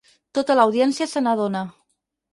Tota 0.37 0.55
l'audiència 0.59 1.09
se 1.13 1.23
n'adona. 1.27 1.65